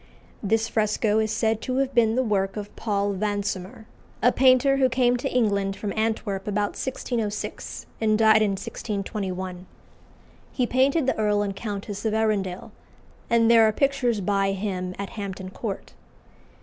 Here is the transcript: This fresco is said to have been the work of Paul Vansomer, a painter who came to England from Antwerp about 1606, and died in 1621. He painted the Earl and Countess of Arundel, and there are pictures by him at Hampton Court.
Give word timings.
This 0.41 0.67
fresco 0.67 1.19
is 1.19 1.31
said 1.31 1.61
to 1.61 1.75
have 1.77 1.93
been 1.93 2.15
the 2.15 2.23
work 2.23 2.57
of 2.57 2.75
Paul 2.75 3.13
Vansomer, 3.13 3.85
a 4.23 4.31
painter 4.31 4.77
who 4.77 4.89
came 4.89 5.15
to 5.17 5.29
England 5.31 5.75
from 5.75 5.93
Antwerp 5.95 6.47
about 6.47 6.69
1606, 6.73 7.85
and 8.01 8.17
died 8.17 8.41
in 8.41 8.53
1621. 8.53 9.67
He 10.51 10.65
painted 10.65 11.05
the 11.05 11.19
Earl 11.19 11.43
and 11.43 11.55
Countess 11.55 12.03
of 12.03 12.15
Arundel, 12.15 12.71
and 13.29 13.51
there 13.51 13.61
are 13.67 13.71
pictures 13.71 14.21
by 14.21 14.53
him 14.53 14.95
at 14.97 15.11
Hampton 15.11 15.51
Court. 15.51 15.93